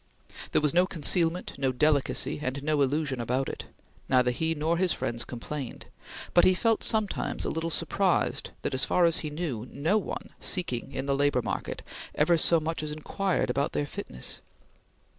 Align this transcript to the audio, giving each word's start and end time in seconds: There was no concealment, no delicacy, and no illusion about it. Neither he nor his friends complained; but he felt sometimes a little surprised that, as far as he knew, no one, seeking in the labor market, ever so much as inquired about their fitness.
There 0.51 0.61
was 0.63 0.73
no 0.73 0.87
concealment, 0.87 1.53
no 1.59 1.71
delicacy, 1.71 2.39
and 2.41 2.63
no 2.63 2.81
illusion 2.81 3.21
about 3.21 3.47
it. 3.47 3.65
Neither 4.09 4.31
he 4.31 4.55
nor 4.55 4.77
his 4.77 4.91
friends 4.91 5.23
complained; 5.23 5.85
but 6.33 6.43
he 6.43 6.55
felt 6.55 6.81
sometimes 6.83 7.45
a 7.45 7.51
little 7.51 7.69
surprised 7.69 8.49
that, 8.63 8.73
as 8.73 8.83
far 8.83 9.05
as 9.05 9.17
he 9.17 9.29
knew, 9.29 9.67
no 9.71 9.99
one, 9.99 10.31
seeking 10.39 10.91
in 10.91 11.05
the 11.05 11.15
labor 11.15 11.43
market, 11.43 11.83
ever 12.15 12.35
so 12.35 12.59
much 12.59 12.81
as 12.81 12.91
inquired 12.91 13.51
about 13.51 13.73
their 13.73 13.85
fitness. 13.85 14.41